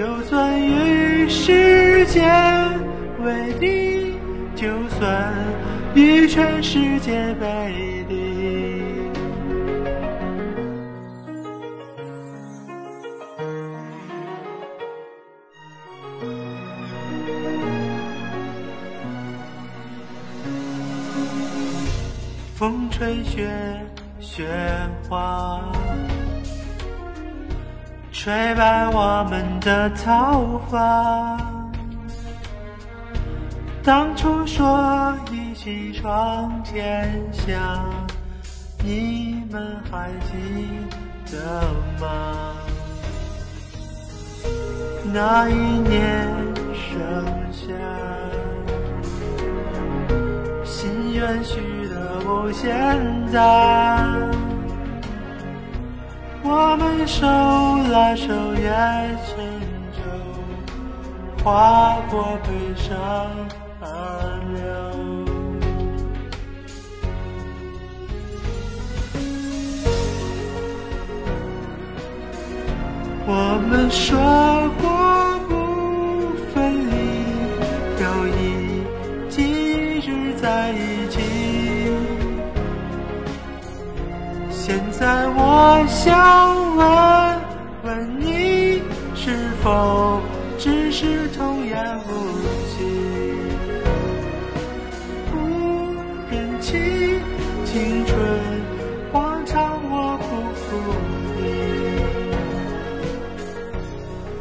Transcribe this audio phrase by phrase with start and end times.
[0.00, 2.24] 就算与时间
[3.22, 4.14] 为敌，
[4.56, 5.34] 就算
[5.94, 9.10] 与全世界背离，
[22.54, 23.50] 风吹雪，
[24.18, 24.48] 雪
[25.10, 25.60] 花。
[28.22, 31.38] 吹白我们的桃花。
[33.82, 37.82] 当初说一起闯天下，
[38.84, 41.62] 你们还记得
[41.98, 42.56] 吗？
[45.14, 46.28] 那一年
[46.74, 47.72] 盛夏，
[50.62, 54.49] 心愿许的无限大。
[56.42, 58.68] 我们手拉手，也
[59.26, 59.36] 成
[59.92, 60.00] 舟，
[61.44, 62.90] 划过悲伤
[63.78, 63.86] 河
[64.54, 64.58] 流。
[73.26, 73.32] 我
[73.68, 74.68] 们说
[84.70, 86.86] 现在我想问
[87.82, 88.80] 问你，
[89.16, 90.20] 是否
[90.58, 92.10] 只是童言无
[92.68, 92.78] 忌？
[95.28, 95.34] 不
[96.30, 97.18] 忍弃
[97.64, 98.16] 青春
[99.12, 100.62] 荒唐，我不负
[101.36, 101.42] 你。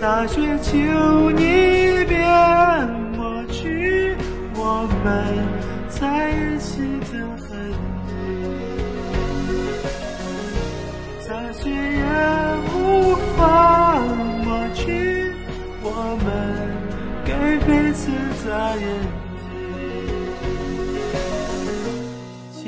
[0.00, 0.70] 大雪求
[1.32, 2.16] 你别
[3.16, 4.14] 抹去
[4.54, 5.04] 我们
[5.88, 6.78] 在一起
[7.10, 7.50] 的痕
[8.06, 8.11] 迹。
[11.64, 12.04] 也
[12.74, 13.98] 无法
[14.44, 15.32] 抹去
[15.82, 15.86] 我
[16.24, 16.26] 们
[17.24, 17.32] 给
[17.64, 18.10] 彼此
[18.44, 18.84] 的印
[19.40, 19.44] 记
[22.50, 22.62] 今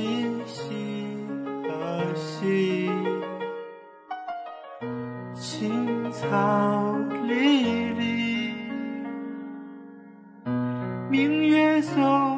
[0.47, 0.63] 夕
[1.65, 1.71] 何
[2.15, 2.91] 夕
[5.35, 6.95] 青草
[7.27, 7.33] 离
[7.95, 8.55] 离
[11.11, 12.34] 明月松